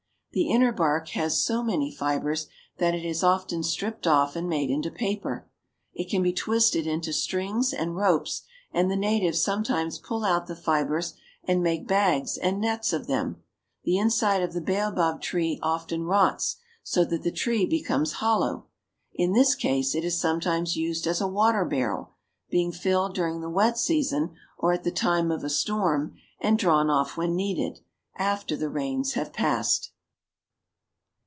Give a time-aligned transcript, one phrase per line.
[0.33, 4.69] The inner bark has so many fibers that it is often stripped off and made
[4.69, 5.49] into paper.
[5.93, 10.55] It can be twisted into strings and ropes, and the natives sometimes pull out the
[10.55, 11.97] fibers and Baobab blossom.
[11.97, 12.05] ^^^^
[12.59, 13.43] ^^^^^^^^^^^ of them.
[13.83, 18.67] The inside of the baobab tree often rots, so that the tree becomes hollow.
[19.13, 22.13] In this case it is sometimes used as a water barrel,
[22.49, 26.89] being filled during the wet season or at the time of a storm, and drawn
[26.89, 27.81] off when needed,
[28.15, 29.91] after the rains have passed.